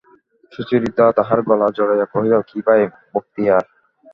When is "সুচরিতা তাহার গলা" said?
0.53-1.67